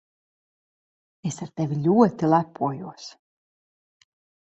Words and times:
Es 1.33 1.37
ar 1.47 1.53
tevi 1.61 1.79
ļoti 1.83 2.33
lepojos. 2.35 3.15